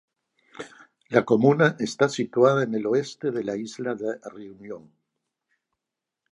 La 1.09 1.23
comuna 1.25 1.75
está 1.79 2.09
situada 2.09 2.63
en 2.63 2.73
el 2.73 2.87
oeste 2.87 3.29
de 3.29 3.43
la 3.43 3.55
isla 3.55 3.93
de 3.93 4.17
Reunión. 4.33 4.91